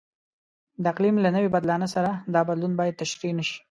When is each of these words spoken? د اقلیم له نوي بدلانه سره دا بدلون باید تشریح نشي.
د 0.81 0.83
اقلیم 0.93 1.15
له 1.23 1.29
نوي 1.35 1.49
بدلانه 1.55 1.87
سره 1.95 2.11
دا 2.33 2.41
بدلون 2.49 2.73
باید 2.79 2.99
تشریح 3.01 3.33
نشي. 3.39 3.57